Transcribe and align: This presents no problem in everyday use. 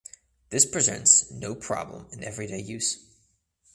This 0.49 0.65
presents 0.65 1.29
no 1.29 1.53
problem 1.53 2.07
in 2.11 2.23
everyday 2.23 2.59
use. 2.59 3.05